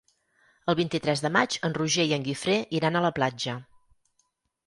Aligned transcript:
El 0.71 0.75
vint-i-tres 0.77 1.21
de 1.25 1.31
maig 1.35 1.57
en 1.67 1.75
Roger 1.79 2.05
i 2.11 2.15
en 2.17 2.25
Guifré 2.29 2.57
iran 2.79 2.97
a 2.97 3.03
la 3.09 3.11
platja. 3.19 3.57